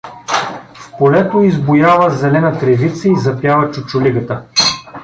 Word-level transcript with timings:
В 0.73 0.97
полето 0.97 1.41
избуяла 1.43 2.09
зелена 2.09 2.59
тревица 2.59 3.09
и 3.09 3.15
запяла 3.15 3.71
чучулигата. 3.71 4.45